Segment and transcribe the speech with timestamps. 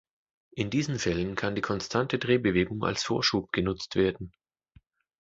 [0.55, 4.31] In diesen Fällen kann die konstante Drehbewegung als Vorschub genutzt werden.